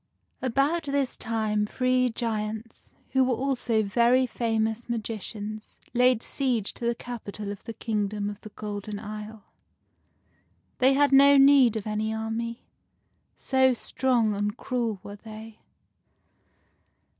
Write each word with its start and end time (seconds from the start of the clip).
About 0.41 0.85
this 0.85 1.15
time 1.15 1.67
three 1.67 2.09
giants, 2.09 2.95
who 3.11 3.23
were 3.23 3.35
also 3.35 3.83
very 3.83 4.25
famous 4.25 4.89
magicians, 4.89 5.77
laid 5.93 6.23
siege 6.23 6.73
to 6.73 6.85
the 6.87 6.95
capital 6.95 7.51
of 7.51 7.63
the 7.65 7.73
kingdom 7.73 8.27
of 8.27 8.41
the 8.41 8.49
Golden 8.49 8.97
Isle. 8.97 9.43
They 10.79 10.93
had 10.93 11.11
no 11.11 11.37
need 11.37 11.75
of 11.75 11.85
any 11.85 12.11
army, 12.11 12.63
so 13.35 13.75
strong 13.75 14.33
and 14.35 14.57
cruel 14.57 14.99
were 15.03 15.17
they. 15.17 15.59